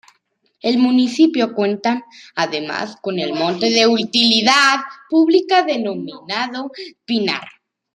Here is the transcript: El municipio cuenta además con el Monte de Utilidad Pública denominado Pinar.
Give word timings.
El 0.61 0.79
municipio 0.79 1.53
cuenta 1.53 2.01
además 2.33 2.95
con 3.03 3.19
el 3.19 3.33
Monte 3.35 3.69
de 3.69 3.85
Utilidad 3.85 4.79
Pública 5.07 5.61
denominado 5.61 6.71
Pinar. 7.05 7.47